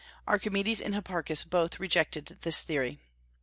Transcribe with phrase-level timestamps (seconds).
[0.27, 2.97] Archimedes and Hipparchus both rejected this theory.